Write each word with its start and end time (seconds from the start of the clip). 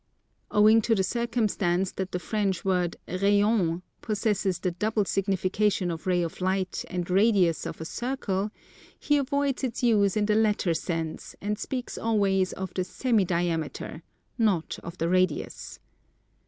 Owing 0.49 0.81
to 0.81 0.95
the 0.95 1.03
circumstance 1.03 1.91
that 1.91 2.11
the 2.11 2.17
French 2.17 2.65
word 2.65 2.95
rayon 3.07 3.83
possesses 4.01 4.57
the 4.57 4.71
double 4.71 5.05
signification 5.05 5.91
of 5.91 6.07
ray 6.07 6.23
of 6.23 6.41
light 6.41 6.83
and 6.89 7.07
radius 7.07 7.67
of 7.67 7.79
a 7.79 7.85
circle, 7.85 8.49
he 8.99 9.17
avoids 9.17 9.63
its 9.63 9.83
use 9.83 10.17
in 10.17 10.25
the 10.25 10.33
latter 10.33 10.73
sense 10.73 11.35
and 11.39 11.59
speaks 11.59 11.99
always 11.99 12.51
of 12.51 12.73
the 12.73 12.83
semi 12.83 13.25
diameter, 13.25 14.01
not 14.39 14.79
of 14.79 14.97
the 14.97 15.07
radius. 15.07 15.79